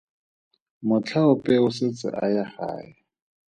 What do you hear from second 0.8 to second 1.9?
Motlhaope o